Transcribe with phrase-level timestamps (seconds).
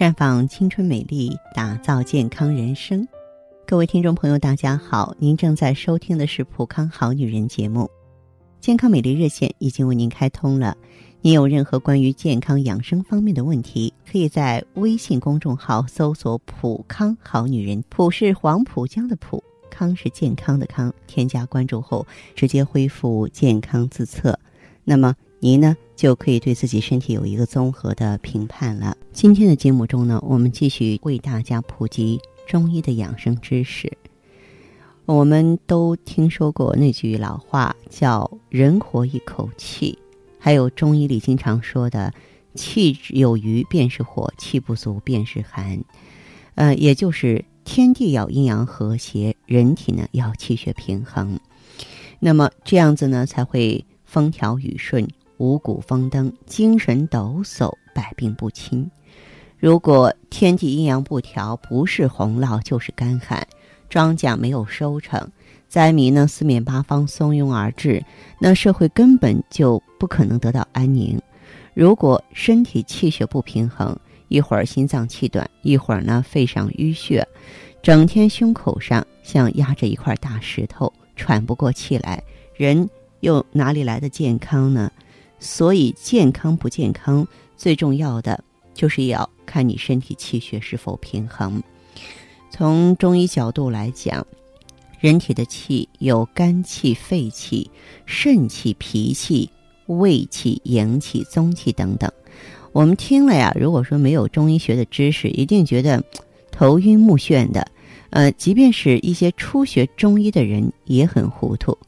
[0.00, 3.06] 绽放青春美丽，打造健康人生。
[3.66, 7.86] 各位听众朋友，大家好，您正在收听的是《普康好女人》节目，
[8.62, 10.74] 健康美丽热线已经为您开通了。
[11.20, 20.90] 您有任何关于健康养生方面的问题，可以在微信公众号搜索“普康好女人”，普是黄浦江的浦，康是健康的康。
[21.06, 24.38] 添加关注后，直接恢复健康自测。
[24.82, 28.94] 那么您呢，就可以对自己身体有一个综合的评判了。
[29.10, 33.90] 今天的节目中呢，我们继续为大家普及中医的养生知识。
[35.06, 39.98] 我们都听说过那句老话，叫“人活一口气”。
[40.38, 42.12] 还有中医里经常说的
[42.54, 45.82] “气有余便是火，气不足便是寒”，
[46.54, 51.40] 呃，也就是天地要阴阳和谐，人体呢要气血平衡，
[52.18, 55.08] 那么这样子呢才会风调雨顺、
[55.40, 58.88] 五谷丰登、精神抖擞、百病不侵。
[59.58, 63.46] 如果天地阴阳不调，不是洪涝就是干旱，
[63.88, 65.26] 庄稼没有收成。
[65.66, 68.04] 灾民呢四面八方蜂拥而至，
[68.38, 71.18] 那社会根本就不可能得到安宁。
[71.72, 73.98] 如果身体气血不平衡，
[74.28, 77.26] 一会儿心脏气短，一会儿呢肺上淤血，
[77.82, 82.22] 整天胸口上像压着一块大石头，喘不过气来，
[82.54, 84.92] 人又哪里来的健康呢？
[85.40, 91.60] 所以健康不健康，最重要的就是要看你身体气血是否平衡。
[92.50, 94.24] 从中医角度来讲。
[95.00, 97.70] 人体的气有肝气、肺气、
[98.04, 99.48] 肾气、脾气、
[99.86, 102.12] 胃气、阳气、宗气等等。
[102.72, 106.04] 我们听了呀，如果说没有中医学的知识，一定觉得
[106.52, 107.66] 头晕目眩的。
[108.10, 111.78] 呃，即便是一些初学中医的人也很糊涂。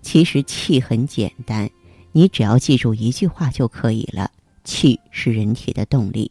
[0.00, 1.68] 其实气很简单，
[2.12, 4.30] 你只要记住一句话就可以了：
[4.64, 6.30] 气是人体的动力。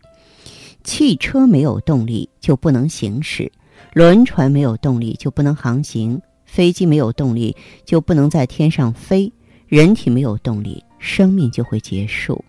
[0.83, 3.51] 汽车没有动力就不能行驶，
[3.93, 6.21] 轮船没有动力就不能航行。
[6.45, 9.31] 飞机没有动力，就不能在天上飞；
[9.67, 12.43] 人体没有动力，生命就会结束。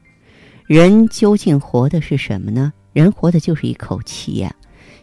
[0.67, 2.73] 人究竟活的是什么呢？
[2.95, 4.55] 人活的就是一口气呀。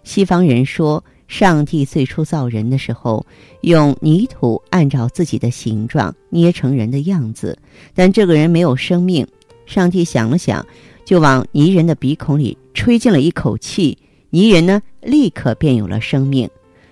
[0.04, 3.26] 西方人说，上帝最初造人的时候，
[3.62, 7.58] 用泥土按照自己的形状捏成人的样子，
[7.94, 9.28] 但这个人没有生命。
[9.66, 10.66] 上帝想了想，
[11.06, 13.98] 就往泥人的鼻孔里吹进了一口气，
[14.30, 16.50] 泥人呢，立刻便有了生命。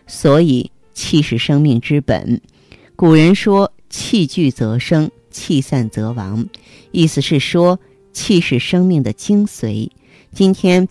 [0.07, 0.69] 所以。
[0.97, 2.39] 气是生命之本，
[2.95, 6.47] 古人说“气聚则生，气散则亡”，
[6.93, 7.77] 意思是说
[8.13, 9.89] 气是生命的精髓。
[10.31, 10.87] 今天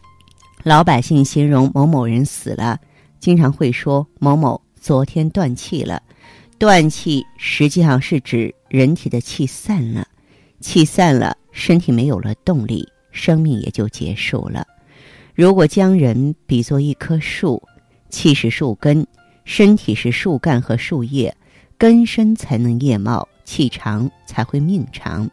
[0.63, 2.79] 老百姓形容某某人死了，
[3.25, 6.03] 经常会说某某昨天断气了。
[6.59, 10.07] 断气实际上是指人体的气散了，
[10.61, 14.67] 气散了，身体没有了动力，生命也就结束了。
[15.35, 17.63] 如果将人比作一棵树，
[18.11, 19.07] 气是树根。
[19.47, 21.35] 身体是树干和树叶，
[21.79, 25.27] 根深才能叶茂，气长才会命长。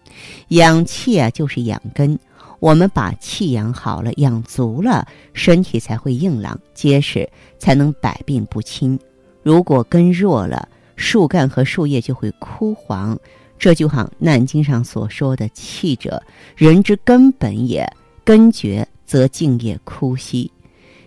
[0.48, 2.18] 养气啊，就是养根。
[2.62, 7.28] 我们把气养好了，养足了，身体才会硬朗结实，
[7.58, 8.98] 才能百病不侵。
[9.42, 13.20] 如果根弱了，树干和树叶就会枯黄。
[13.58, 16.22] 这就好《难经》上所说的：“气者，
[16.56, 17.92] 人之根本也。
[18.24, 20.52] 根绝则茎叶枯稀。”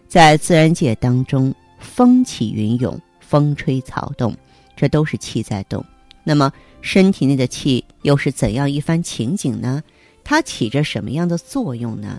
[0.09, 1.55] 在自然界当中。
[1.79, 4.35] 风起云涌，风吹草动，
[4.75, 5.85] 这都是气在动。
[6.25, 6.51] 那么
[6.81, 9.83] 身体内的气又是怎样一番情景呢？
[10.25, 12.19] 它起着什么样的作用呢？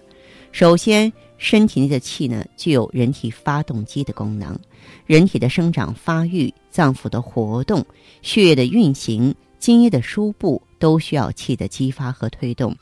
[0.52, 4.58] 首先，身体内的气呢，具有人体发动机的功能。
[5.06, 7.86] 人体的生长发育、脏腑的活动、
[8.22, 12.74] 血液的运行、津液的输布，都需要气的激发和推动。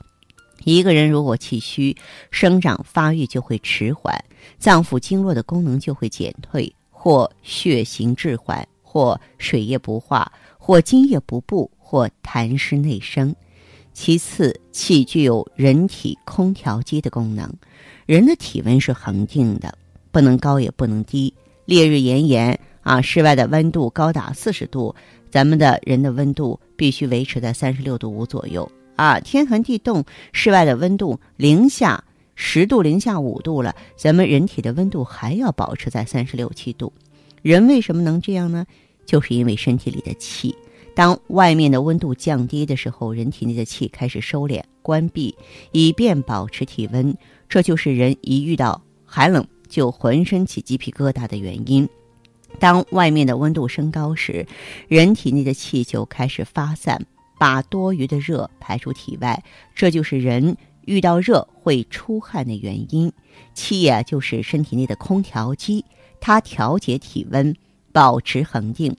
[0.66, 1.96] 一个人如果气虚，
[2.30, 4.24] 生长发育就会迟缓，
[4.60, 13.36] 脏腑经络的功能就会减退，或血行滞缓，或水液不化，或津液不布，或痰湿内生。
[13.94, 17.50] 其次，气具有人体空调机的功能。
[18.06, 19.78] 人的体温是恒定的，
[20.12, 21.34] 不能高也不能低。
[21.66, 24.94] 烈日炎炎啊，室外的温度高达四十度，
[25.30, 28.69] 咱们的人的温度必须维持在三十六度五左右。
[28.95, 30.04] 啊，天寒地冻，
[30.34, 32.04] 室外的温度零下
[32.36, 36.92] 十度、零下五度了，咱们人体的温度还要保持在三十六七度。
[37.42, 38.66] 人为什么能这样呢？
[39.06, 40.56] 就是因为身体里的气，
[40.95, 45.36] 当外面的温度降低的时候，人体内的气开始收敛、关闭，
[45.72, 47.16] 以便保持体温。
[47.50, 51.88] 这就是人一遇到寒冷就浑身起鸡皮疙瘩的原因。
[52.60, 54.45] 当外面的温度升高时，
[54.88, 57.06] 人体内的气就开始发散。
[57.36, 59.44] 把多余的热排出体外，
[59.75, 60.56] 这就是人
[60.86, 63.12] 遇到热会出汗的原因。
[63.54, 65.84] 气呀，就是身体内的空调机，
[66.22, 67.54] 它调节体温，
[67.94, 68.94] 保持恒定。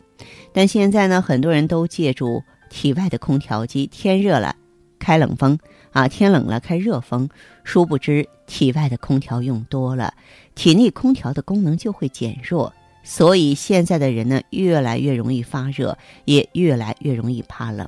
[0.55, 4.57] 但现在呢，很多人都借助体外的空调机，天热了
[4.99, 5.59] 开冷风
[5.93, 7.29] 啊，天冷了开热风。
[7.65, 10.15] 殊不知，体外的空调用多了，
[10.55, 12.73] 体内空调的功能就会减弱。
[13.03, 17.87] 所以现在的人呢，越来越容易发热，也越来越容易怕冷。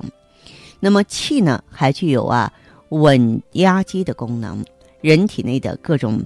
[0.79, 2.53] 那么气呢，还具有啊
[2.89, 4.63] 稳压机的功能。
[5.01, 6.23] 人体内的各种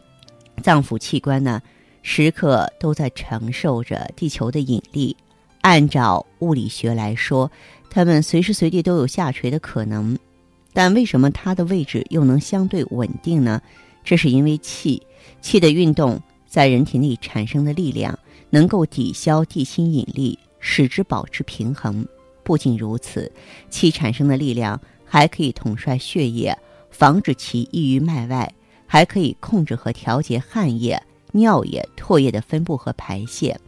[0.62, 1.62] 脏腑器官呢，
[2.01, 5.15] 时刻都在承受着地球的引力。
[5.62, 7.51] 按照物理学来说，
[7.89, 10.18] 它们随时随地都有下垂的可能。
[10.74, 13.62] 但为什么它的位置又能相对稳定呢？
[14.03, 15.01] 这是因为气，
[15.42, 18.18] 气的运动在人体内产生的力量。
[18.54, 22.06] 能够抵消地心引力，使之保持平衡。
[22.44, 23.31] 不仅如此，
[23.69, 26.54] 气产生的力量还可以统帅血液，
[26.89, 28.54] 防止其溢于脉外，
[28.86, 31.01] 还可以控制和调节汗液、
[31.31, 33.60] 尿液、唾液的分布和排泄。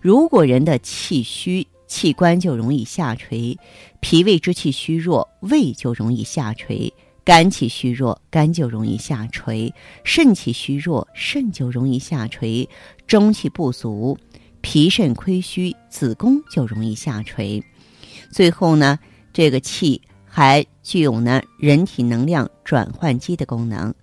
[0.00, 3.56] 如果人的气虚，器官就容易下垂；
[4.00, 6.92] 脾胃之气虚弱，胃就容易下垂；
[7.24, 9.72] 肝气虚弱，肝就容易下垂；
[10.04, 12.68] 肾气虚弱，肾就容易下垂；
[13.06, 14.16] 中气不足。
[14.60, 17.62] 脾肾亏虚，子宫就容易下垂。
[18.32, 18.98] 最后呢，
[19.32, 23.94] 这个气还具有呢人体能量转换机的功能。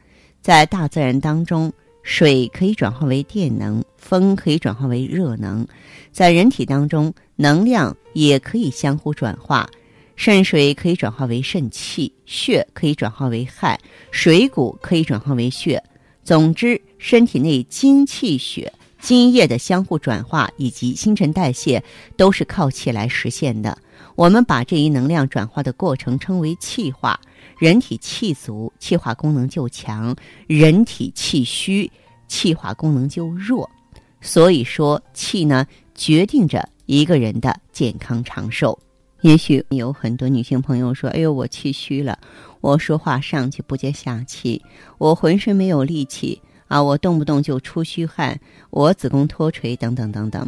[0.41, 1.71] 在大自然当中，
[2.03, 5.65] 水可以转化为电能，风可以转化为热能。
[6.11, 9.67] 在人体当中，能量也可以相互转化。
[10.15, 13.79] 肾水可以转化为肾气，血可以转化为汗，
[14.11, 15.81] 水谷可以转化为血。
[16.23, 18.71] 总之，身体内精气血。
[19.01, 21.83] 津液的相互转化以及新陈代谢
[22.15, 23.77] 都是靠气来实现的。
[24.15, 27.19] 我们把这一能量转化的过程称为气化。
[27.63, 30.13] 人体气足，气化功能就强；
[30.47, 31.89] 人体气虚，
[32.27, 33.69] 气化功能就弱。
[34.19, 35.65] 所以说，气呢
[35.95, 38.77] 决定着一个人的健康长寿。
[39.21, 42.19] 也许有很多女性朋友说：“哎呦，我气虚了，
[42.59, 44.61] 我说话上气不接下气，
[44.97, 48.37] 我浑身没有力气。”啊，我动不动就出虚汗，
[48.71, 50.45] 我子宫脱垂等等等等。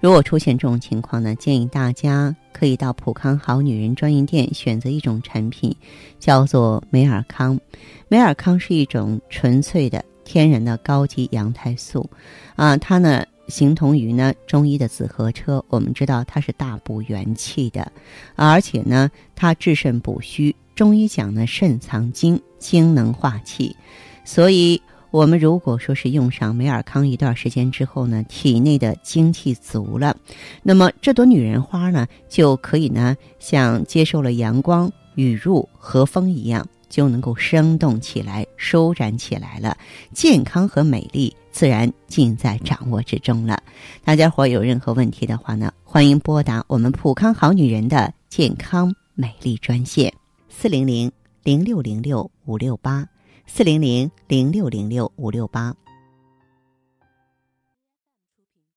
[0.00, 5.74] 如果出现这种情况呢，建议大家可以到普康好女人专营店选择一种产品，
[6.20, 7.58] 叫做美尔康。
[8.06, 12.08] 美尔康是一种纯粹的天然的高级羊胎素，
[12.54, 15.64] 啊，它呢形同于呢中医的紫河车。
[15.68, 17.90] 我们知道它是大补元气的，
[18.36, 20.54] 而且呢它治肾补虚。
[20.76, 23.74] 中医讲呢肾藏精，精能化气，
[24.24, 24.80] 所以。
[25.10, 30.14] 我们如果说是用上美尔康一段时间之后呢，体内的精气足了，
[30.62, 39.76] 那么这朵女人花呢，就可以呢像接受了阳光、雨露和风一样，就能够生动起来、舒展起来了。
[40.12, 43.62] 健康和美丽自然尽在掌握之中了。
[44.04, 50.12] 大家伙有任何问题的话呢，欢迎拨打我们普康好女人的健康美丽专线：
[50.50, 51.10] 四零零
[51.42, 53.08] 零六零六五六八。
[53.50, 55.74] 四零零零六零六五六八。